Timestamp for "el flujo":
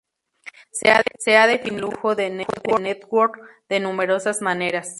1.85-2.15